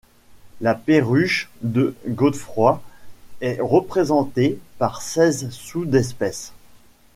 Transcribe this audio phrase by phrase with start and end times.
[0.61, 2.79] La Perruche de Geoffroy
[3.41, 6.53] est représentée par seize sous-espèces.